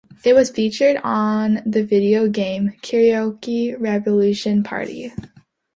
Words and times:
It 0.23 0.33
was 0.33 0.49
featured 0.49 0.99
on 1.03 1.61
the 1.63 1.85
video 1.85 2.27
game 2.27 2.73
"Karaoke 2.81 3.79
Revolution 3.79 4.63
Party". 4.63 5.13